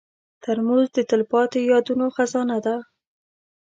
ترموز 0.43 0.85
د 0.95 0.97
تلپاتې 1.09 1.59
یادونو 1.71 2.05
خزانه 2.15 2.57
ده. 2.65 2.75